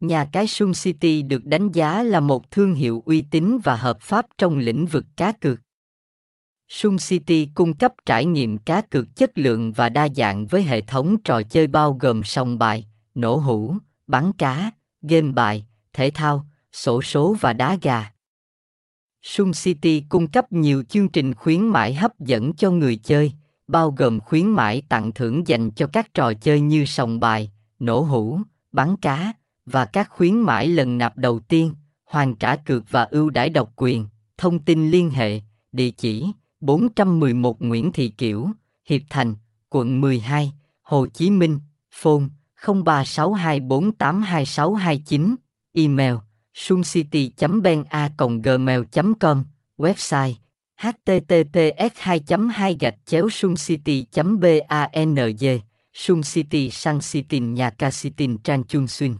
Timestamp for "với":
10.46-10.62